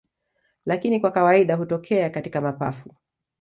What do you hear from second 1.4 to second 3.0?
hutokea katika mapafu